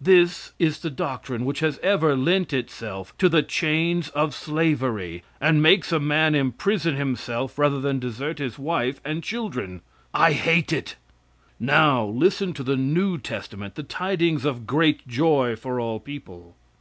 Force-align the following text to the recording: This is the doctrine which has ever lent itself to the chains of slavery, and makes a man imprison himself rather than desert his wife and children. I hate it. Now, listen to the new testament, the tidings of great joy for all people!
This 0.00 0.50
is 0.58 0.80
the 0.80 0.90
doctrine 0.90 1.44
which 1.44 1.60
has 1.60 1.78
ever 1.78 2.16
lent 2.16 2.52
itself 2.52 3.16
to 3.18 3.28
the 3.28 3.44
chains 3.44 4.08
of 4.08 4.34
slavery, 4.34 5.22
and 5.40 5.62
makes 5.62 5.92
a 5.92 6.00
man 6.00 6.34
imprison 6.34 6.96
himself 6.96 7.56
rather 7.56 7.80
than 7.80 8.00
desert 8.00 8.40
his 8.40 8.58
wife 8.58 9.00
and 9.04 9.22
children. 9.22 9.82
I 10.12 10.32
hate 10.32 10.72
it. 10.72 10.96
Now, 11.60 12.04
listen 12.06 12.52
to 12.54 12.64
the 12.64 12.74
new 12.76 13.18
testament, 13.18 13.76
the 13.76 13.84
tidings 13.84 14.44
of 14.44 14.66
great 14.66 15.06
joy 15.06 15.54
for 15.54 15.78
all 15.78 16.00
people! 16.00 16.56